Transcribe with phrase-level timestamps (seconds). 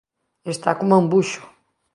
[0.53, 1.41] Está coma un buxo.